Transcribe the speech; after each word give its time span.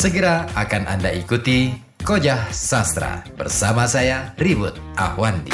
Segera 0.00 0.48
akan 0.56 0.88
Anda 0.88 1.12
ikuti 1.12 1.76
Kojah 2.00 2.48
Sastra 2.56 3.20
bersama 3.36 3.84
saya 3.84 4.32
Ribut 4.40 4.72
Ahwandi. 4.96 5.52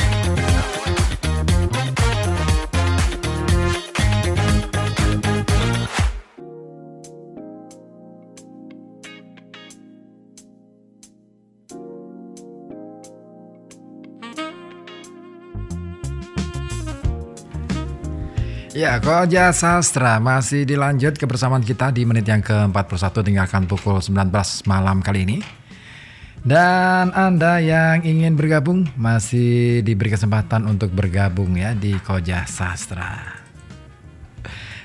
Ya, 18.76 19.00
Koja 19.00 19.56
Sastra 19.56 20.20
masih 20.20 20.68
dilanjut 20.68 21.16
kebersamaan 21.16 21.64
kita 21.64 21.88
di 21.88 22.04
menit 22.04 22.28
yang 22.28 22.44
ke-41 22.44 23.08
tinggalkan 23.24 23.64
pukul 23.64 24.04
19 24.04 24.28
malam 24.68 25.00
kali 25.00 25.24
ini. 25.24 25.40
Dan 26.44 27.08
Anda 27.16 27.56
yang 27.64 28.04
ingin 28.04 28.36
bergabung 28.36 28.84
masih 29.00 29.80
diberi 29.80 30.12
kesempatan 30.12 30.68
untuk 30.68 30.92
bergabung 30.92 31.56
ya 31.56 31.72
di 31.72 31.96
Koja 32.04 32.44
Sastra. 32.44 33.40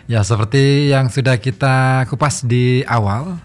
Ya, 0.07 0.23
seperti 0.23 0.87
yang 0.87 1.11
sudah 1.11 1.35
kita 1.35 2.07
kupas 2.07 2.47
di 2.47 2.87
awal, 2.87 3.43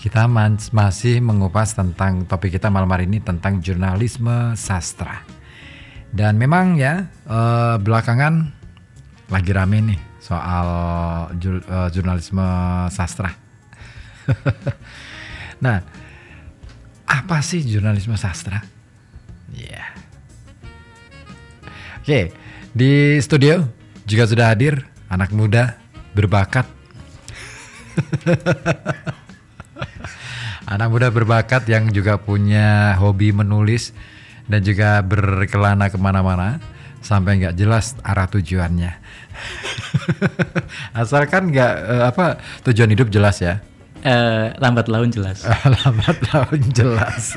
kita 0.00 0.24
masih 0.72 1.20
mengupas 1.20 1.76
tentang 1.76 2.24
topik 2.24 2.56
kita 2.56 2.72
malam 2.72 2.88
hari 2.88 3.04
ini 3.04 3.20
tentang 3.20 3.60
jurnalisme 3.60 4.56
sastra. 4.56 5.28
Dan 6.08 6.40
memang 6.40 6.80
ya, 6.80 7.04
eh, 7.28 7.76
belakangan 7.76 8.57
lagi 9.28 9.52
rame 9.52 9.78
nih 9.92 10.00
soal 10.18 10.68
jur, 11.36 11.60
uh, 11.68 11.88
jurnalisme 11.92 12.44
sastra. 12.88 13.32
nah, 15.64 15.80
apa 17.08 17.36
sih 17.44 17.64
jurnalisme 17.64 18.16
sastra? 18.16 18.64
Ya. 19.52 19.68
Yeah. 19.68 19.88
Oke, 22.00 22.04
okay, 22.08 22.24
di 22.72 23.20
studio 23.20 23.68
juga 24.08 24.24
sudah 24.24 24.48
hadir 24.52 24.80
anak 25.12 25.28
muda 25.28 25.76
berbakat. 26.16 26.64
anak 30.72 30.88
muda 30.88 31.12
berbakat 31.12 31.68
yang 31.68 31.92
juga 31.92 32.16
punya 32.16 32.96
hobi 32.96 33.32
menulis 33.32 33.92
dan 34.48 34.64
juga 34.64 35.04
berkelana 35.04 35.92
ke 35.92 36.00
mana-mana 36.00 36.56
sampai 37.02 37.42
nggak 37.42 37.56
jelas 37.56 37.96
arah 38.02 38.26
tujuannya. 38.26 38.92
Asalkan 41.00 41.54
nggak 41.54 41.74
uh, 41.86 42.04
apa 42.10 42.42
tujuan 42.68 42.90
hidup 42.92 43.08
jelas 43.08 43.38
ya. 43.38 43.62
Uh, 43.98 44.54
lambat 44.62 44.86
laun 44.86 45.10
jelas. 45.10 45.42
lambat 45.82 46.18
laun 46.30 46.62
jelas. 46.70 47.34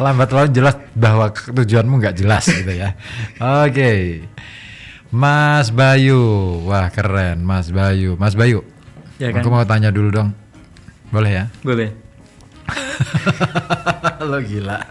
lambat 0.00 0.30
laun 0.32 0.50
jelas 0.52 0.76
bahwa 0.96 1.28
tujuanmu 1.32 2.00
nggak 2.00 2.16
jelas 2.16 2.44
gitu 2.48 2.72
ya. 2.72 2.96
Oke. 3.36 3.72
Okay. 3.72 4.02
Mas 5.16 5.70
Bayu, 5.70 6.18
wah 6.66 6.90
keren 6.90 7.46
Mas 7.46 7.70
Bayu. 7.70 8.18
Mas 8.18 8.34
Bayu, 8.34 8.66
ya 9.22 9.30
kan? 9.30 9.40
aku 9.40 9.48
mau 9.48 9.62
tanya 9.62 9.94
dulu 9.94 10.10
dong. 10.10 10.34
Boleh 11.14 11.30
ya? 11.30 11.44
Boleh. 11.62 11.94
Lo 14.30 14.42
gila. 14.42 14.82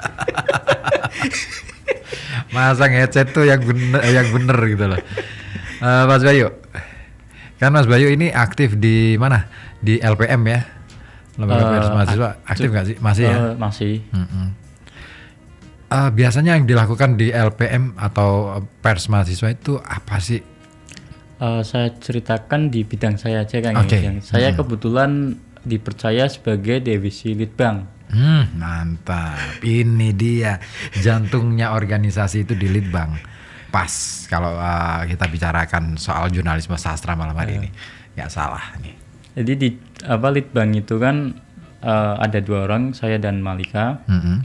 Masang 2.54 2.94
headset 2.94 3.34
tuh 3.34 3.48
yang 3.48 3.62
bener, 3.64 4.02
yang 4.06 4.28
bener 4.30 4.58
gitu 4.70 4.86
loh. 4.86 5.02
Uh, 5.82 6.04
Mas 6.08 6.22
Bayu, 6.22 6.54
kan 7.58 7.70
Mas 7.74 7.88
Bayu 7.90 8.08
ini 8.12 8.30
aktif 8.32 8.78
di 8.78 9.18
mana? 9.18 9.50
Di 9.82 10.02
LPM 10.02 10.42
ya? 10.46 10.62
Lembaga 11.36 11.64
uh, 11.64 11.72
Pers 11.74 11.90
Mahasiswa. 11.92 12.30
Aktif 12.48 12.68
nggak 12.72 12.86
sih? 12.86 12.96
Masih 13.02 13.24
uh, 13.26 13.30
ya? 13.30 13.36
Eh, 13.36 13.54
masih. 13.58 13.94
Mm 14.14 14.28
-mm. 14.28 14.48
Uh, 15.86 16.10
biasanya 16.10 16.58
yang 16.58 16.66
dilakukan 16.66 17.14
di 17.14 17.30
LPM 17.30 17.94
atau 18.02 18.58
pers 18.82 19.06
mahasiswa 19.06 19.54
itu 19.54 19.78
apa 19.80 20.18
sih? 20.18 20.42
Uh, 21.38 21.62
saya 21.62 21.94
ceritakan 21.94 22.74
di 22.74 22.82
bidang 22.82 23.22
saya 23.22 23.46
aja 23.46 23.62
kan. 23.62 23.86
Okay. 23.86 24.02
Saya 24.26 24.50
hmm. 24.50 24.58
kebetulan 24.58 25.38
dipercaya 25.62 26.26
sebagai 26.26 26.82
divisi 26.82 27.38
litbang. 27.38 27.86
Hmm, 28.12 28.46
mantap. 28.60 29.62
Ini 29.66 30.14
dia 30.14 30.62
jantungnya 30.94 31.74
organisasi 31.74 32.46
itu 32.46 32.54
di 32.54 32.70
Litbang. 32.70 33.18
Pas 33.74 33.92
kalau 34.32 34.56
uh, 34.56 35.04
kita 35.10 35.26
bicarakan 35.28 36.00
soal 36.00 36.32
jurnalisme 36.32 36.78
sastra 36.80 37.18
malam 37.18 37.36
hari 37.36 37.58
uh. 37.58 37.60
ini, 37.64 37.70
nggak 38.16 38.30
salah 38.32 38.76
nih. 38.80 38.96
Jadi 39.36 39.54
di 39.60 39.70
apa 40.08 40.32
Litbang 40.32 40.72
itu 40.78 40.96
kan 40.96 41.36
uh, 41.84 42.16
ada 42.22 42.40
dua 42.40 42.70
orang, 42.70 42.96
saya 42.96 43.20
dan 43.20 43.44
Malika. 43.44 44.00
Mm 44.08 44.20
-hmm. 44.22 44.38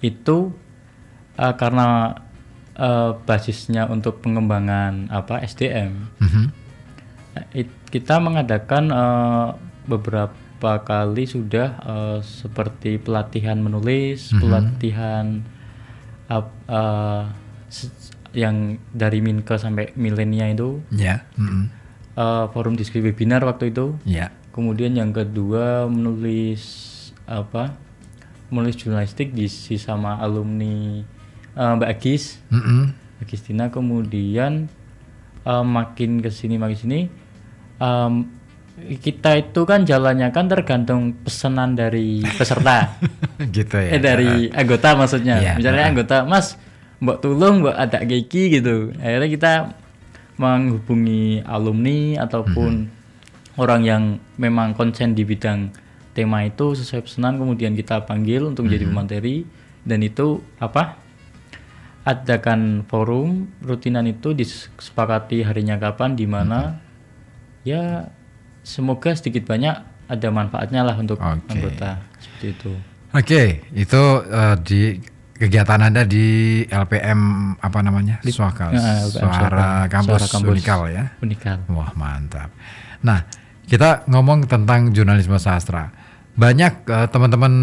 Itu 0.00 0.56
uh, 1.36 1.54
karena 1.60 2.16
uh, 2.80 3.20
basisnya 3.28 3.84
untuk 3.90 4.24
pengembangan 4.24 5.12
apa 5.12 5.44
SDM, 5.44 6.08
mm 6.16 6.28
-hmm. 6.28 6.46
it, 7.52 7.68
kita 7.92 8.16
mengadakan 8.16 8.88
uh, 8.88 9.48
beberapa 9.84 10.32
beberapa 10.60 10.84
kali 10.84 11.24
sudah 11.24 11.80
uh, 11.80 12.18
seperti 12.20 13.00
pelatihan 13.00 13.56
menulis, 13.56 14.28
mm 14.28 14.36
-hmm. 14.36 14.40
pelatihan 14.44 15.26
uh, 16.28 16.44
uh, 16.68 17.24
yang 18.36 18.76
dari 18.92 19.24
Minke 19.24 19.56
sampai 19.56 19.96
milenia 19.96 20.52
itu. 20.52 20.84
Ya. 20.92 21.24
Yeah. 21.24 21.40
Mm 21.40 21.48
-hmm. 21.48 21.64
uh, 22.20 22.44
forum 22.52 22.76
diskusi 22.76 23.00
webinar 23.00 23.40
waktu 23.48 23.72
itu. 23.72 23.96
Ya. 24.04 24.28
Yeah. 24.28 24.30
Kemudian 24.52 24.92
yang 25.00 25.16
kedua 25.16 25.88
menulis 25.88 26.60
apa? 27.24 27.80
Menulis 28.52 28.76
jurnalistik 28.76 29.32
di 29.32 29.48
sama 29.80 30.20
alumni 30.20 31.00
uh, 31.56 31.72
Mbak 31.80 31.88
Agis. 31.88 32.36
Mm 32.52 32.60
-hmm. 32.60 32.82
Agustina 33.20 33.72
kemudian 33.72 34.68
uh, 35.48 35.64
makin 35.64 36.20
ke 36.20 36.28
sini 36.28 36.56
makin 36.56 36.78
sini 36.80 37.00
um, 37.76 38.28
kita 39.00 39.38
itu 39.38 39.60
kan 39.68 39.84
jalannya 39.84 40.32
kan 40.34 40.48
tergantung 40.50 41.14
pesanan 41.22 41.76
dari 41.76 42.24
peserta. 42.36 42.96
gitu 43.56 43.76
ya. 43.76 43.90
Eh 43.94 44.00
dari 44.02 44.50
anggota 44.50 44.96
maksudnya. 44.96 45.36
Ya, 45.38 45.54
Misalnya 45.56 45.84
uh. 45.86 45.90
anggota, 45.90 46.16
"Mas, 46.26 46.58
Mbak 46.98 47.16
tolong 47.22 47.64
Mbak 47.64 47.76
ada 47.76 47.98
geki 48.02 48.42
gitu." 48.60 48.90
Akhirnya 48.98 49.28
kita 49.30 49.52
menghubungi 50.40 51.44
alumni 51.44 52.24
ataupun 52.24 52.88
hmm. 52.88 53.60
orang 53.60 53.82
yang 53.84 54.02
memang 54.40 54.72
konsen 54.72 55.12
di 55.12 55.28
bidang 55.28 55.68
tema 56.16 56.42
itu 56.48 56.72
sesuai 56.72 57.04
pesanan 57.04 57.36
kemudian 57.36 57.76
kita 57.76 58.08
panggil 58.08 58.48
untuk 58.48 58.66
menjadi 58.66 58.88
hmm. 58.88 58.92
pemateri 58.96 59.36
dan 59.84 60.00
itu 60.00 60.40
apa? 60.58 60.96
adakan 62.00 62.88
forum 62.88 63.52
rutinan 63.60 64.08
itu 64.08 64.32
disepakati 64.32 65.44
harinya 65.44 65.76
kapan 65.76 66.16
di 66.16 66.24
mana 66.24 66.60
hmm. 66.72 67.68
ya 67.68 68.08
semoga 68.62 69.10
sedikit 69.16 69.48
banyak 69.48 69.74
ada 70.10 70.28
manfaatnya 70.34 70.82
lah 70.82 70.96
untuk 70.98 71.22
okay. 71.22 71.54
anggota 71.54 72.02
seperti 72.18 72.46
itu. 72.58 72.72
Oke, 73.10 73.26
okay, 73.26 73.48
itu 73.74 74.02
uh, 74.22 74.54
di 74.62 75.02
kegiatan 75.34 75.80
Anda 75.82 76.06
di 76.06 76.60
LPM 76.66 77.20
apa 77.58 77.78
namanya? 77.80 78.22
Suaka, 78.22 78.70
uh, 78.70 79.08
suara, 79.08 79.88
kampus, 79.90 80.20
suara 80.20 80.26
kampus 80.30 80.54
Unikal 80.54 80.80
ya. 80.92 81.04
Unikal. 81.18 81.58
Wah, 81.72 81.90
mantap. 81.96 82.54
Nah, 83.02 83.24
kita 83.66 84.04
ngomong 84.06 84.46
tentang 84.46 84.92
jurnalisme 84.92 85.40
sastra. 85.40 85.90
Banyak 86.36 86.86
uh, 86.86 87.06
teman-teman 87.10 87.54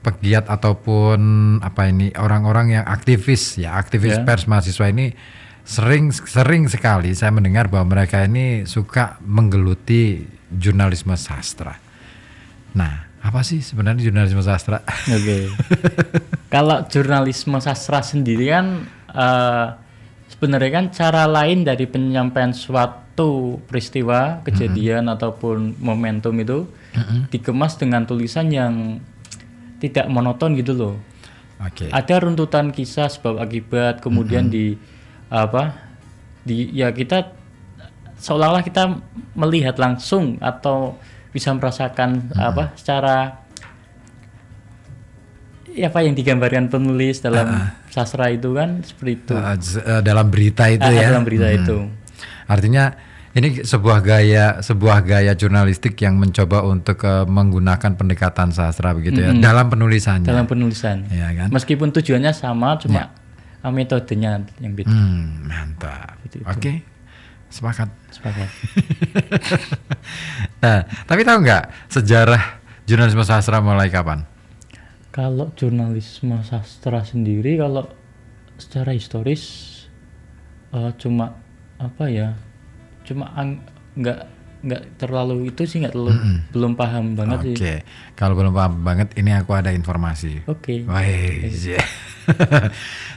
pegiat 0.00 0.48
ataupun 0.48 1.20
apa 1.60 1.92
ini 1.92 2.12
orang-orang 2.16 2.80
yang 2.80 2.84
aktivis 2.88 3.60
ya, 3.60 3.76
aktivis 3.76 4.16
yeah. 4.16 4.24
pers 4.24 4.48
mahasiswa 4.48 4.88
ini 4.88 5.12
sering 5.70 6.10
sering 6.10 6.66
sekali 6.66 7.14
saya 7.14 7.30
mendengar 7.30 7.70
bahwa 7.70 7.94
mereka 7.94 8.26
ini 8.26 8.66
suka 8.66 9.22
menggeluti 9.22 10.26
jurnalisme 10.50 11.14
sastra. 11.14 11.78
Nah, 12.74 13.06
apa 13.22 13.46
sih 13.46 13.62
sebenarnya 13.62 14.10
jurnalisme 14.10 14.42
sastra? 14.42 14.82
Oke. 14.82 15.22
Okay. 15.22 15.44
Kalau 16.54 16.82
jurnalisme 16.90 17.54
sastra 17.62 18.02
sendiri 18.02 18.50
kan 18.50 18.82
uh, 19.14 19.78
sebenarnya 20.26 20.70
kan 20.74 20.86
cara 20.90 21.30
lain 21.30 21.62
dari 21.62 21.86
penyampaian 21.86 22.50
suatu 22.50 23.62
peristiwa, 23.70 24.42
kejadian 24.42 25.06
mm 25.06 25.08
-hmm. 25.10 25.14
ataupun 25.14 25.78
momentum 25.78 26.34
itu 26.42 26.66
mm 26.66 26.98
-hmm. 26.98 27.20
dikemas 27.30 27.78
dengan 27.78 28.10
tulisan 28.10 28.50
yang 28.50 28.98
tidak 29.78 30.10
monoton 30.10 30.58
gitu 30.58 30.74
loh. 30.74 30.94
Okay. 31.62 31.94
Ada 31.94 32.26
runtutan 32.26 32.74
kisah 32.74 33.06
sebab 33.06 33.38
akibat, 33.38 34.02
kemudian 34.02 34.50
mm 34.50 34.50
-hmm. 34.50 34.58
di 34.58 34.98
apa 35.30 35.78
di 36.42 36.74
ya 36.74 36.90
kita 36.90 37.30
seolah-olah 38.18 38.66
kita 38.66 38.98
melihat 39.38 39.78
langsung 39.78 40.36
atau 40.42 40.98
bisa 41.30 41.54
merasakan 41.54 42.34
hmm. 42.34 42.36
apa 42.36 42.64
secara 42.74 43.16
ya 45.70 45.86
apa 45.86 46.02
yang 46.02 46.18
digambarkan 46.18 46.66
penulis 46.66 47.22
dalam 47.22 47.46
uh, 47.46 47.70
sastra 47.88 48.34
itu 48.34 48.50
kan 48.58 48.82
seperti 48.82 49.12
itu 49.22 49.34
uh, 49.38 50.02
dalam 50.02 50.26
berita 50.28 50.66
itu 50.66 50.82
uh, 50.82 50.90
ya 50.90 51.14
dalam 51.14 51.22
berita 51.22 51.46
hmm. 51.46 51.58
itu 51.62 51.76
artinya 52.50 52.84
Ini 53.30 53.62
sebuah 53.62 54.02
gaya 54.02 54.58
sebuah 54.58 55.06
gaya 55.06 55.38
jurnalistik 55.38 55.94
yang 56.02 56.18
mencoba 56.18 56.66
untuk 56.66 56.98
uh, 57.06 57.22
menggunakan 57.22 57.94
pendekatan 57.94 58.50
sastra 58.50 58.90
begitu 58.90 59.22
ya 59.22 59.30
dalam 59.38 59.70
penulisannya. 59.70 60.26
dalam 60.26 60.50
penulisan. 60.50 61.06
Ya 61.14 61.30
kan? 61.38 61.46
Meskipun 61.54 61.94
tujuannya 61.94 62.34
sama, 62.34 62.74
cuma 62.82 63.06
uh, 63.06 63.19
metodenya 63.68 64.40
yang 64.64 64.72
beda. 64.72 64.88
Hmm, 64.88 65.44
mantap. 65.44 66.16
Itu- 66.24 66.40
itu. 66.40 66.48
Oke. 66.48 66.72
Sepakat. 67.52 67.88
Sepakat. 68.08 68.48
Nah, 70.60 70.84
tapi 71.08 71.24
tahu 71.24 71.40
nggak 71.40 71.88
sejarah 71.88 72.60
jurnalisme 72.84 73.24
sastra 73.24 73.64
mulai 73.64 73.88
kapan? 73.88 74.28
Kalau 75.08 75.48
jurnalisme 75.56 76.36
sastra 76.44 77.00
sendiri, 77.00 77.56
kalau 77.56 77.88
secara 78.60 78.92
historis 78.92 79.42
eh, 80.76 80.92
cuma 81.00 81.32
apa 81.80 82.04
ya, 82.12 82.36
cuma 83.08 83.32
nggak 83.96 84.20
nggak 84.60 84.82
terlalu 85.00 85.48
itu 85.48 85.64
sih 85.64 85.80
nggak 85.80 85.96
terlalu 85.96 86.12
belum 86.52 86.76
paham 86.76 87.16
banget 87.16 87.40
Oke. 87.40 87.56
sih. 87.56 87.80
Kalau 88.12 88.36
belum 88.36 88.52
paham 88.52 88.84
banget, 88.84 89.16
ini 89.16 89.32
aku 89.32 89.56
ada 89.56 89.72
informasi. 89.72 90.44
Oke. 90.44 90.84
Wih, 90.84 91.48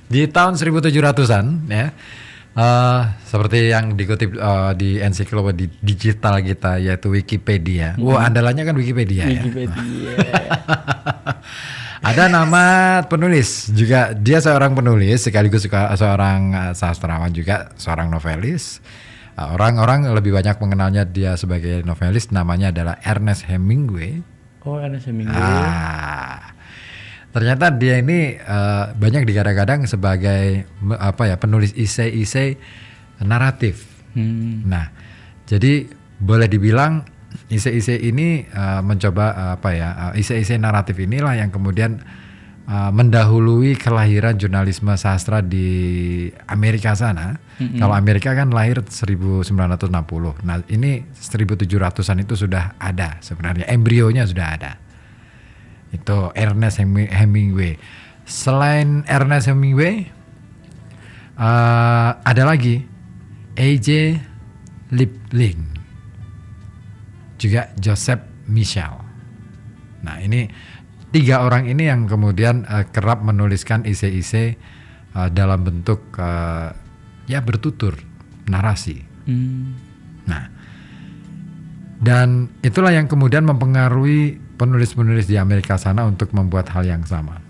di 0.05 0.27
tahun 0.27 0.53
1700-an 0.55 1.45
ya. 1.67 1.87
eh, 2.53 3.01
seperti 3.23 3.69
yang 3.69 3.93
dikutip 3.93 4.33
eh, 4.33 4.71
di 4.73 4.97
ensiklopedia 4.97 5.67
digital 5.79 6.37
kita 6.39 6.77
yaitu 6.77 7.09
Wikipedia. 7.09 7.97
Wah, 7.97 8.25
andalannya 8.25 8.63
kan 8.63 8.75
Wikipedia 8.75 9.25
ya. 9.25 9.41
Wikipedia. 9.41 10.11
Ada 12.03 12.27
nama 12.27 12.63
penulis 13.07 13.71
juga 13.71 14.11
dia 14.11 14.43
seorang 14.43 14.75
penulis 14.75 15.23
sekaligus 15.23 15.63
suka- 15.63 15.95
seorang 15.95 16.51
uh, 16.51 16.73
sastrawan 16.75 17.31
juga 17.31 17.71
seorang 17.79 18.11
novelis. 18.11 18.83
Uh, 19.33 19.55
Orang-orang 19.55 20.11
lebih 20.11 20.35
banyak 20.35 20.59
mengenalnya 20.59 21.07
dia 21.07 21.39
sebagai 21.39 21.79
novelis 21.81 22.27
namanya 22.29 22.75
adalah 22.75 22.99
Ernest 23.01 23.47
Hemingway. 23.47 24.19
oh, 24.67 24.77
Ernest 24.77 25.07
Hemingway. 25.07 25.31
Ah, 25.33 26.52
ternyata 27.33 27.73
dia 27.73 27.97
ini 27.97 28.37
uh, 28.37 28.93
banyak 28.93 29.25
digadang-gadang 29.25 29.89
sebagai 29.89 30.69
apa 31.01 31.33
ya 31.33 31.35
penulis 31.41 31.73
isai-isai 31.73 32.55
naratif. 33.25 33.89
Hmm. 34.13 34.61
Nah, 34.69 34.93
jadi 35.49 35.89
boleh 36.21 36.45
dibilang 36.45 37.01
isai-isai 37.49 38.05
ini 38.05 38.45
uh, 38.53 38.85
mencoba 38.85 39.25
uh, 39.33 39.51
apa 39.57 39.69
ya 39.73 39.89
uh, 39.91 40.13
isai-isai 40.13 40.61
naratif 40.61 41.01
inilah 41.01 41.33
yang 41.33 41.49
kemudian 41.49 42.05
uh, 42.69 42.93
mendahului 42.93 43.81
kelahiran 43.81 44.37
jurnalisme 44.37 44.93
sastra 44.93 45.41
di 45.41 46.29
Amerika 46.45 46.93
sana. 46.93 47.41
Kalau 47.53 47.95
Amerika 47.95 48.33
kan 48.35 48.51
lahir 48.51 48.81
1960. 48.83 49.47
Nah, 50.43 50.57
ini 50.67 51.05
1700-an 51.15 52.17
itu 52.25 52.33
sudah 52.35 52.75
ada 52.75 53.21
sebenarnya 53.23 53.69
embrionya 53.71 54.27
sudah 54.27 54.47
ada. 54.57 54.82
Itu 55.93 56.33
Ernest 56.33 56.81
Hemi- 56.81 57.09
Hemingway. 57.09 57.77
Selain 58.25 59.05
Ernest 59.05 59.47
Hemingway 59.47 60.09
uh, 61.37 62.17
ada 62.23 62.43
lagi 62.43 62.83
A.J. 63.53 64.17
Lipling, 64.93 65.61
juga 67.37 67.69
Joseph 67.81 68.21
Michel. 68.45 68.93
Nah 70.05 70.21
ini 70.21 70.45
tiga 71.09 71.45
orang 71.45 71.65
ini 71.69 71.89
yang 71.89 72.05
kemudian 72.09 72.65
eh, 72.65 72.85
kerap 72.89 73.21
menuliskan 73.25 73.85
isi-isi 73.89 74.53
eh, 74.53 75.29
dalam 75.33 75.65
bentuk 75.65 76.13
eh, 76.17 76.69
ya 77.25 77.39
bertutur 77.41 77.97
narasi. 78.49 79.01
Hmm. 79.25 79.73
Nah 80.29 80.43
dan 82.03 82.51
itulah 82.59 82.91
yang 82.91 83.07
kemudian 83.07 83.47
mempengaruhi 83.47 84.42
penulis-penulis 84.63 85.27
di 85.27 85.35
Amerika 85.35 85.75
sana 85.75 86.07
untuk 86.07 86.31
membuat 86.31 86.71
hal 86.71 86.87
yang 86.87 87.03
sama. 87.03 87.43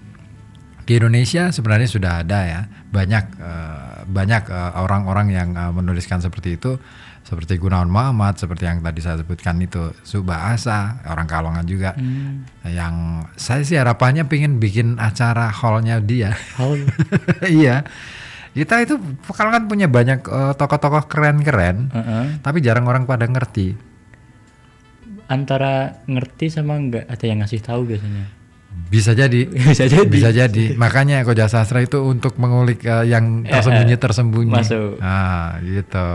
Di 0.84 0.98
Indonesia 0.98 1.48
sebenarnya 1.48 1.88
sudah 1.88 2.12
ada 2.20 2.40
ya 2.44 2.62
banyak 2.90 3.26
eh, 3.38 3.98
banyak 4.04 4.44
eh, 4.50 4.72
orang-orang 4.76 5.28
yang 5.30 5.50
eh, 5.54 5.72
menuliskan 5.72 6.20
seperti 6.20 6.58
itu 6.58 6.76
seperti 7.24 7.56
Gunawan 7.56 7.88
Muhammad 7.88 8.36
seperti 8.36 8.68
yang 8.68 8.84
tadi 8.84 9.00
saya 9.00 9.16
sebutkan 9.16 9.56
itu 9.58 9.96
Subahasa 10.04 11.00
orang 11.08 11.24
Kalongan 11.24 11.64
juga 11.64 11.96
Hmm. 11.96 12.44
yang 12.68 13.24
saya 13.40 13.64
sih 13.64 13.80
harapannya 13.80 14.28
pengen 14.28 14.60
bikin 14.60 15.00
acara 15.00 15.48
hallnya 15.48 16.04
dia 16.04 16.36
How? 16.60 16.76
iya 17.48 17.88
kita 18.52 18.84
itu 18.84 19.00
Pekalongan 19.24 19.72
punya 19.72 19.88
banyak 19.88 20.20
eh, 20.20 20.54
tokoh-tokoh 20.60 21.08
keren-keren 21.08 21.96
Heeh. 21.96 22.26
tapi 22.44 22.60
jarang 22.60 22.84
orang 22.92 23.08
pada 23.08 23.24
ngerti 23.24 23.80
Antara 25.34 25.74
ngerti 26.06 26.48
sama 26.48 26.78
nggak 26.78 27.10
ada 27.10 27.26
yang 27.26 27.42
ngasih 27.42 27.60
tahu 27.60 27.90
biasanya. 27.90 28.26
bisa 28.90 29.14
jadi 29.14 29.50
Bisa 29.70 29.86
jadi. 29.86 30.06
bisa 30.08 30.30
jadi 30.30 30.66
makanya 30.76 31.22
koja 31.22 31.46
sastra 31.46 31.78
itu 31.80 32.02
untuk 32.02 32.38
mengulik 32.38 32.82
eh, 32.84 33.06
yang 33.08 33.42
tersembunyi 33.46 33.96
tersembunyi 33.98 34.50
masuk. 34.52 34.98
ah 35.00 35.58
gitu 35.60 36.10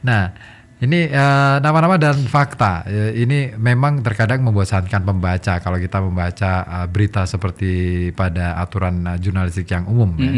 nah 0.00 0.32
ini 0.80 1.06
eh, 1.06 1.56
nama-nama 1.60 1.94
dan 1.94 2.18
fakta 2.26 2.82
Eh, 2.84 3.22
ini 3.22 3.54
memang 3.54 4.02
terkadang 4.02 4.42
membosankan 4.42 4.98
pembaca 5.00 5.60
kalau 5.60 5.78
kita 5.78 6.00
membaca 6.00 6.52
eh, 6.64 6.86
berita 6.88 7.22
seperti 7.22 7.70
pada 8.12 8.58
aturan 8.58 9.06
eh, 9.06 9.16
jurnalistik 9.16 9.68
yang 9.68 9.86
umum 9.86 10.10
ya. 10.18 10.32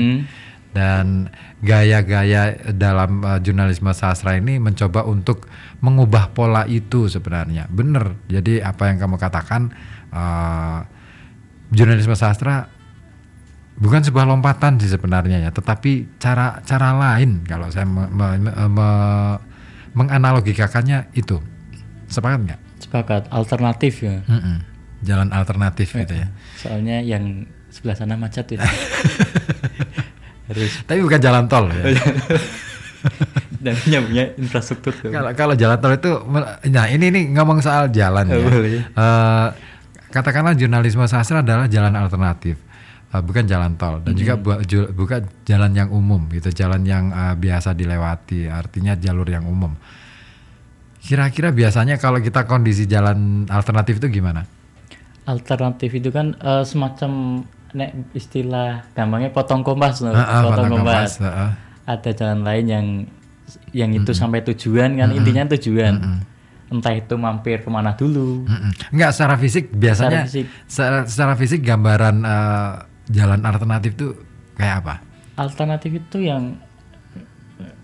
Dan 0.75 1.31
gaya-gaya 1.63 2.51
dalam 2.75 3.23
uh, 3.23 3.39
jurnalisme 3.39 3.95
sastra 3.95 4.35
ini 4.35 4.59
mencoba 4.59 5.07
untuk 5.07 5.47
mengubah 5.79 6.35
pola 6.35 6.67
itu 6.67 7.07
sebenarnya 7.07 7.71
bener 7.71 8.19
jadi 8.27 8.65
apa 8.65 8.89
yang 8.89 8.99
kamu 8.99 9.15
katakan 9.15 9.71
uh, 10.11 10.83
jurnalisme 11.71 12.13
sastra 12.13 12.67
bukan 13.75 14.01
sebuah 14.01 14.25
lompatan 14.25 14.77
sih 14.77 14.89
sebenarnya 14.89 15.41
ya 15.41 15.51
tetapi 15.51 16.17
cara 16.17 16.59
cara 16.63 16.91
lain 16.91 17.45
kalau 17.45 17.69
saya 17.69 17.85
me- 17.85 18.09
me- 18.09 18.41
me- 18.41 18.57
me- 18.69 19.39
menganalogikakannya 19.95 21.15
itu 21.15 21.39
sepakat 22.07 22.41
nggak 22.45 22.61
Sepakat. 22.77 23.23
Alternatif 23.29 24.03
ya. 24.03 24.21
Mm-mm. 24.25 24.57
jalan 25.01 25.31
alternatif 25.31 25.95
gitu 25.95 26.15
ya 26.15 26.29
Soalnya 26.57 27.01
yang 27.01 27.45
sebelah 27.69 27.95
sana 27.95 28.15
macet 28.15 28.55
ya. 28.55 28.63
Harus 30.55 30.73
tapi 30.85 31.01
bukan 31.01 31.19
jalan 31.19 31.45
tol 31.45 31.67
ya 31.69 31.83
dan 33.61 33.75
punya 33.77 33.99
punya 34.01 34.25
infrastruktur 34.35 34.93
tuh. 34.95 35.11
Kalau 35.11 35.31
kalau 35.33 35.55
jalan 35.55 35.77
tol 35.77 35.93
itu, 35.93 36.11
nah 36.67 36.87
ini 36.87 37.11
nih 37.11 37.25
ngomong 37.33 37.61
soal 37.61 37.89
jalan 37.91 38.25
ya. 38.27 38.39
Eh, 38.39 39.49
katakanlah 40.09 40.55
jurnalisme 40.55 41.05
sastra 41.05 41.41
adalah 41.41 41.67
jalan 41.67 41.93
alternatif, 41.93 42.57
eh, 43.11 43.21
bukan 43.21 43.45
jalan 43.45 43.75
tol 43.75 44.01
dan 44.01 44.15
juga 44.15 44.35
bu- 44.37 44.63
ju- 44.63 44.89
bukan 44.91 45.21
jalan 45.43 45.73
yang 45.75 45.89
umum 45.91 46.29
gitu, 46.31 46.49
jalan 46.51 46.81
yang 46.83 47.09
eh, 47.09 47.35
biasa 47.35 47.73
dilewati, 47.73 48.47
artinya 48.47 48.95
jalur 48.95 49.27
yang 49.27 49.45
umum. 49.45 49.73
Kira-kira 50.99 51.51
biasanya 51.51 51.99
kalau 51.99 52.17
kita 52.19 52.45
kondisi 52.45 52.85
jalan 52.85 53.45
alternatif 53.47 53.99
itu 53.99 54.09
gimana? 54.11 54.49
Alternatif 55.25 55.93
itu 55.93 56.09
kan 56.09 56.33
eh, 56.35 56.65
semacam 56.65 57.45
nek 57.75 58.15
istilah 58.15 58.87
gampangnya 58.95 59.35
potong 59.35 59.67
kompas 59.67 60.01
loh. 60.01 60.15
Ah, 60.15 60.23
ah, 60.23 60.41
potong 60.47 60.71
kompas. 60.79 61.19
kompas, 61.19 61.27
ah, 61.27 61.29
ah. 61.29 61.51
Ada 61.85 62.11
jalan 62.15 62.41
lain 62.47 62.65
yang 62.71 62.87
yang 63.75 63.91
itu 63.93 64.15
sampai 64.17 64.41
tujuan 64.47 64.97
kan 64.97 65.11
intinya 65.11 65.51
tujuan. 65.59 66.23
Entah 66.71 66.95
itu 66.97 67.15
mampir 67.21 67.61
ke 67.61 67.69
mana 67.69 67.93
dulu. 67.93 68.49
Mm-mm. 68.49 68.73
Enggak 68.95 69.11
secara 69.13 69.37
fisik 69.37 69.69
biasanya 69.75 70.25
Secara 70.25 70.27
fisik. 70.27 70.47
Secara, 70.65 70.99
secara 71.05 71.33
fisik 71.37 71.61
gambaran 71.61 72.17
eh, 72.25 72.73
jalan 73.13 73.41
alternatif 73.45 73.93
tuh 73.99 74.11
kayak 74.57 74.87
apa? 74.87 74.95
Alternatif 75.37 75.91
itu 75.99 76.19
yang 76.25 76.57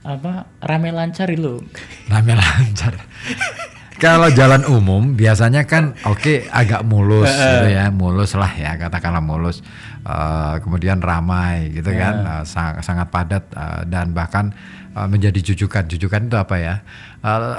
apa 0.01 0.49
rame 0.65 0.91
lancar 0.95 1.29
itu. 1.29 1.61
Rame 2.09 2.33
lancar. 2.39 2.95
Kalau 4.01 4.33
jalan 4.33 4.65
umum 4.65 5.13
biasanya 5.13 5.69
kan 5.69 5.93
oke 6.03 6.49
agak 6.49 6.81
mulus 6.83 7.29
gitu 7.29 7.69
ya, 7.69 7.93
mulus 7.93 8.33
lah 8.33 8.49
ya 8.51 8.75
katakanlah 8.75 9.21
mulus. 9.21 9.61
Eh, 10.01 10.55
kemudian 10.65 11.05
ramai 11.05 11.69
gitu 11.71 11.93
kan, 11.93 12.15
eh, 12.25 12.45
sang- 12.49 12.81
sangat 12.81 13.13
padat 13.13 13.45
eh, 13.53 13.85
dan 13.85 14.17
bahkan 14.17 14.57
eh, 14.97 15.05
menjadi 15.05 15.53
jujukan. 15.53 15.85
Jujukan 15.85 16.33
itu 16.33 16.37
apa 16.37 16.57
ya? 16.57 16.75
Eh, 17.21 17.57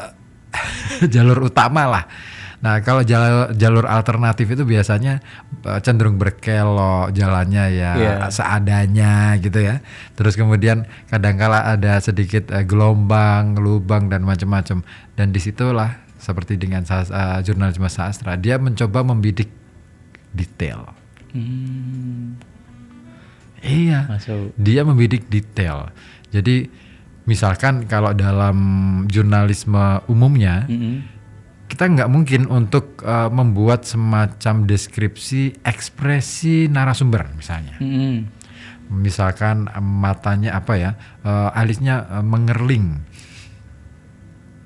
jalur 1.13 1.45
utama 1.45 1.85
lah. 1.85 2.05
Nah 2.61 2.77
kalau 2.81 3.01
jalur 3.01 3.53
jalur 3.53 3.85
alternatif 3.85 4.45
itu 4.49 4.61
biasanya 4.61 5.17
cenderung 5.81 6.21
berkelok 6.21 7.09
jalannya 7.09 7.65
ya 7.73 7.91
Iya. 7.97 8.13
seadanya 8.29 9.33
gitu 9.37 9.61
ya. 9.61 9.81
Terus 10.13 10.33
kemudian 10.33 10.85
kadangkala 11.09 11.69
ada 11.69 11.97
sedikit 11.97 12.49
gelombang, 12.65 13.57
lubang 13.57 14.09
dan 14.09 14.21
macam-macam. 14.21 14.85
Dan 15.13 15.29
di 15.29 15.41
situlah 15.41 16.01
seperti 16.21 16.55
dengan 16.55 16.85
eh, 16.85 17.39
jurnalisme 17.41 17.89
sastra, 17.89 18.37
dia 18.37 18.61
mencoba 18.61 19.01
membidik 19.01 19.49
detail. 20.31 20.93
Hmm, 21.33 22.37
Iya, 23.61 24.09
masuk. 24.09 24.53
dia 24.57 24.81
membidik 24.81 25.29
detail. 25.29 25.93
Jadi 26.33 26.65
misalkan 27.29 27.85
kalau 27.85 28.11
dalam 28.17 28.57
jurnalisme 29.05 30.01
umumnya 30.09 30.65
Mm 30.65 30.77
-mm. 30.81 30.95
kita 31.69 31.87
nggak 31.87 32.09
mungkin 32.11 32.51
untuk 32.51 32.99
uh, 33.05 33.31
membuat 33.31 33.87
semacam 33.87 34.67
deskripsi 34.67 35.63
ekspresi 35.63 36.67
narasumber 36.67 37.31
misalnya. 37.37 37.79
Mm 37.79 37.91
-mm. 37.95 38.15
Misalkan 38.91 39.71
uh, 39.71 39.79
matanya 39.79 40.59
apa 40.59 40.73
ya, 40.75 40.91
uh, 41.23 41.55
alisnya 41.55 42.09
uh, 42.11 42.25
mengerling. 42.25 43.07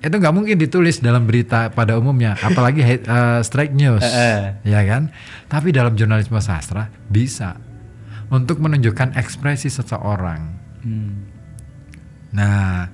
Itu 0.06 0.22
nggak 0.22 0.36
mungkin 0.38 0.56
ditulis 0.56 1.02
dalam 1.02 1.26
berita 1.26 1.74
pada 1.74 1.98
umumnya, 1.98 2.38
apalagi 2.38 2.86
uh, 3.10 3.42
strike 3.42 3.74
news, 3.74 4.06
Eh, 4.06 4.54
ya 4.62 4.86
kan? 4.86 5.10
Tapi 5.50 5.74
dalam 5.74 5.98
jurnalisme 5.98 6.38
sastra 6.38 6.94
bisa 7.10 7.58
untuk 8.30 8.62
menunjukkan 8.62 9.18
ekspresi 9.18 9.66
seseorang. 9.66 10.42
Hmm. 10.86 11.26
Nah, 12.32 12.86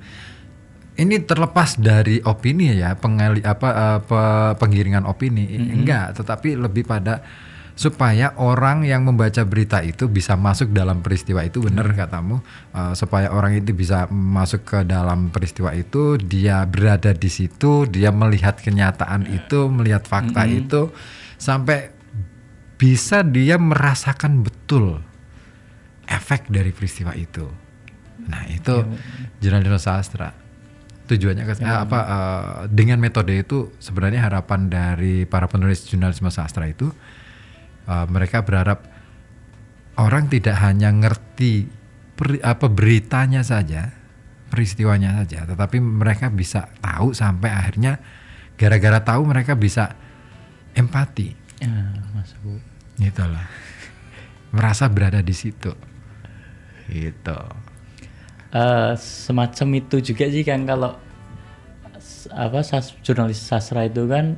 ini 0.94 1.20
terlepas 1.20 1.76
dari 1.76 2.22
opini 2.22 2.80
ya, 2.80 2.96
pengali 2.96 3.44
apa 3.44 3.70
eh, 3.70 4.00
pe- 4.00 4.54
penggiringan 4.56 5.04
opini 5.04 5.52
enggak, 5.52 6.16
tetapi 6.16 6.56
lebih 6.56 6.88
pada 6.88 7.20
supaya 7.82 8.38
orang 8.38 8.86
yang 8.86 9.02
membaca 9.10 9.42
berita 9.42 9.82
itu 9.82 10.06
bisa 10.06 10.38
masuk 10.38 10.70
dalam 10.70 11.02
peristiwa 11.02 11.42
itu 11.42 11.66
benar 11.66 11.90
katamu. 11.98 12.38
Eh, 12.78 12.94
supaya 12.94 13.34
orang 13.34 13.58
itu 13.58 13.74
bisa 13.74 14.06
masuk 14.14 14.62
ke 14.62 14.80
dalam 14.86 15.34
peristiwa 15.34 15.74
itu 15.74 16.22
dia 16.22 16.62
berada 16.70 17.10
di 17.18 17.26
situ 17.26 17.90
dia 17.90 18.14
melihat 18.14 18.62
kenyataan 18.62 19.26
itu 19.34 19.66
melihat 19.66 20.06
fakta 20.06 20.46
itu 20.46 20.94
sampai 21.42 21.90
bisa 22.78 23.26
dia 23.26 23.58
merasakan 23.58 24.46
betul 24.46 25.02
efek 26.06 26.54
dari 26.54 26.70
peristiwa 26.70 27.18
itu. 27.18 27.50
Nah 28.30 28.46
itu 28.46 28.86
jurnalisme 29.42 29.82
sastra. 29.82 30.38
Tujuannya 31.10 31.50
ke 31.50 31.54
eh, 31.66 31.66
apa 31.66 32.00
eh, 32.06 32.46
dengan 32.70 33.02
metode 33.02 33.34
itu 33.34 33.74
sebenarnya 33.82 34.30
harapan 34.30 34.70
dari 34.70 35.26
para 35.26 35.50
penulis 35.50 35.82
jurnalisme 35.90 36.30
sastra 36.30 36.70
itu 36.70 36.94
eh, 37.88 38.06
mereka 38.10 38.44
berharap 38.46 38.86
orang 39.98 40.28
tidak 40.28 40.58
hanya 40.62 40.90
ngerti 40.92 41.68
peri- 42.16 42.44
apa 42.44 42.68
beritanya 42.72 43.42
saja 43.42 43.92
peristiwanya 44.52 45.24
saja 45.24 45.48
tetapi 45.48 45.80
mereka 45.80 46.28
bisa 46.28 46.68
tahu 46.84 47.16
sampai 47.16 47.50
akhirnya 47.50 48.02
gara-gara 48.60 49.00
tahu 49.02 49.26
mereka 49.26 49.56
bisa 49.58 49.96
empati. 50.78 51.34
Ya, 51.62 51.94
Mas 52.14 52.34
Bu. 52.42 52.58
gitu 53.02 53.26
lah 53.26 53.48
merasa 54.52 54.86
berada 54.92 55.24
di 55.24 55.34
situ. 55.34 55.72
Gitu. 56.92 57.40
Eh, 58.52 58.94
semacam 59.00 59.68
itu 59.80 60.04
juga 60.04 60.28
sih 60.28 60.44
kan 60.44 60.68
kalau 60.68 61.00
apa 62.36 62.60
sas- 62.62 62.98
jurnalis 63.02 63.40
sastra 63.40 63.88
itu 63.88 64.04
kan 64.12 64.36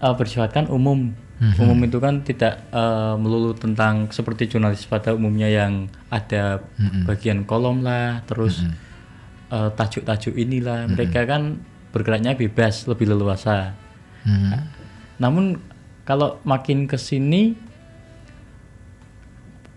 eh 0.00 0.06
eh, 0.08 0.14
bersifat 0.16 0.50
kan 0.50 0.66
umum. 0.72 1.12
Umum 1.56 1.80
itu 1.88 1.96
kan 1.96 2.20
tidak 2.20 2.60
eh, 2.68 3.14
melulu 3.16 3.56
tentang 3.56 4.12
seperti 4.12 4.48
jurnalis 4.48 4.84
pada 4.84 5.16
umumnya 5.16 5.48
yang 5.48 5.88
ada 6.12 6.60
bagian 7.08 7.48
kolom 7.48 7.80
lah 7.84 8.24
terus 8.24 8.64
eh, 9.48 9.70
tajuk-tajuk 9.76 10.36
inilah. 10.36 10.88
Mereka 10.88 11.24
kan 11.28 11.60
bergeraknya 11.92 12.36
bebas 12.36 12.88
lebih 12.88 13.12
leluasa. 13.12 13.76
Mhm. 14.20 14.52
namun 15.16 15.56
kalau 16.04 16.36
makin 16.44 16.84
ke 16.84 17.00
sini 17.00 17.56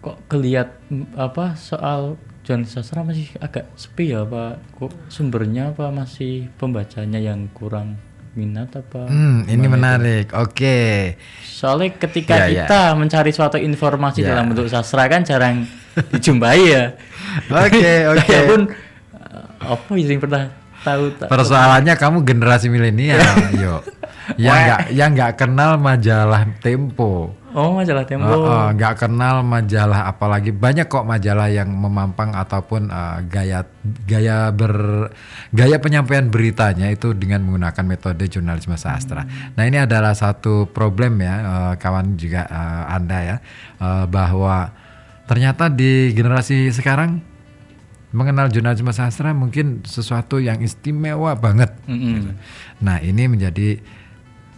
kok 0.03 0.19
kelihat 0.27 0.75
mm, 0.91 1.15
apa 1.15 1.55
soal 1.55 2.19
jurnalis 2.43 2.75
sastra 2.75 3.07
masih 3.07 3.31
agak 3.39 3.71
sepi 3.79 4.11
ya 4.11 4.27
apa 4.27 4.59
kok 4.75 4.91
sumbernya 5.07 5.71
apa 5.71 5.95
masih 5.95 6.51
pembacanya 6.59 7.23
yang 7.23 7.47
kurang 7.55 7.95
minat 8.33 8.69
apa 8.71 9.05
Hmm, 9.05 9.45
ini 9.45 9.65
menarik. 9.65 10.33
Oke. 10.33 11.15
soalnya 11.43 11.95
ketika 11.97 12.43
Ya, 12.43 12.45
ya. 12.45 12.65
kita 12.65 12.81
mencari 12.93 13.29
suatu 13.29 13.55
informasi 13.55 14.19
Ya. 14.19 14.33
dalam 14.33 14.49
bentuk 14.49 14.67
sastra 14.67 15.05
kan 15.05 15.21
jarang 15.21 15.63
dijumpai 16.09 16.61
ya 16.65 16.83
Oke, 17.63 17.93
oke. 18.11 18.25
saya 18.25 18.43
pun 18.45 18.61
eh, 18.67 19.45
apa 19.61 19.91
yang 19.93 20.19
pernah 20.19 20.43
tahu 20.79 21.03
tak- 21.15 21.29
Persoalannya 21.29 21.93
kamu 21.93 22.17
generasi 22.23 22.67
milenial, 22.67 23.21
yo. 23.63 23.79
Yang 24.35 24.57
nggak 24.57 24.81
yang 24.91 25.09
nggak 25.13 25.33
kenal 25.35 25.71
majalah 25.77 26.43
Tempo. 26.57 27.31
Oh 27.53 27.77
majalah 27.77 28.05
Tempo 28.05 28.25
Oh, 28.27 28.49
oh, 28.49 28.67
nggak 28.73 29.05
kenal 29.05 29.45
majalah 29.45 30.09
apalagi 30.09 30.49
banyak 30.49 30.89
kok 30.89 31.05
majalah 31.05 31.47
yang 31.53 31.69
memampang 31.69 32.33
ataupun 32.33 32.89
uh, 32.89 33.21
gaya 33.29 33.65
gaya 34.05 34.49
ber 34.49 35.07
gaya 35.53 35.77
penyampaian 35.77 36.27
beritanya 36.27 36.89
itu 36.89 37.13
dengan 37.13 37.45
menggunakan 37.45 37.85
metode 37.85 38.25
jurnalisme 38.27 38.73
sastra. 38.75 39.25
Nah 39.53 39.63
ini 39.63 39.77
adalah 39.79 40.17
satu 40.17 40.67
problem 40.69 41.21
ya 41.21 41.35
uh, 41.41 41.73
kawan 41.77 42.17
juga 42.17 42.49
uh, 42.49 42.89
anda 42.89 43.19
ya 43.21 43.37
uh, 43.79 44.05
bahwa 44.09 44.73
ternyata 45.29 45.69
di 45.69 46.11
generasi 46.11 46.73
sekarang 46.73 47.21
mengenal 48.13 48.49
jurnalisme 48.53 48.93
sastra 48.93 49.33
mungkin 49.33 49.81
sesuatu 49.85 50.37
yang 50.37 50.61
istimewa 50.61 51.33
banget. 51.33 51.73
Mm-mm. 51.89 52.37
Nah 52.85 53.01
ini 53.01 53.25
menjadi 53.25 53.81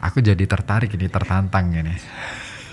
aku 0.04 0.20
jadi 0.20 0.44
tertarik 0.44 0.92
ini 0.92 1.08
tertantang 1.08 1.72
ini. 1.72 1.96